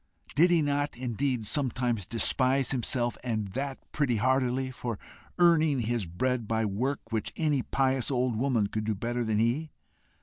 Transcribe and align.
Did 0.33 0.49
he 0.49 0.63
not, 0.63 0.97
indeed, 0.97 1.45
sometimes 1.45 2.07
despise 2.07 2.71
himself, 2.71 3.19
and 3.23 3.49
that 3.49 3.77
pretty 3.91 4.15
heartily, 4.15 4.71
for 4.71 4.97
earning 5.37 5.81
his 5.81 6.07
bread 6.07 6.47
by 6.47 6.65
work 6.65 7.11
which 7.11 7.31
any 7.37 7.61
pious 7.61 8.09
old 8.09 8.35
woman 8.35 8.65
could 8.65 8.85
do 8.85 8.95
better 8.95 9.23
than 9.23 9.37
he? 9.37 9.69